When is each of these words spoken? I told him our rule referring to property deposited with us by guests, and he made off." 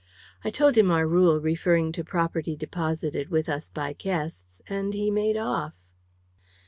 I 0.43 0.49
told 0.49 0.79
him 0.79 0.89
our 0.89 1.05
rule 1.05 1.39
referring 1.39 1.91
to 1.91 2.03
property 2.03 2.55
deposited 2.55 3.29
with 3.29 3.47
us 3.47 3.69
by 3.69 3.93
guests, 3.93 4.59
and 4.67 4.95
he 4.95 5.11
made 5.11 5.37
off." 5.37 5.75